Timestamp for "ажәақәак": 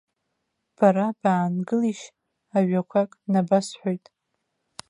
2.55-3.11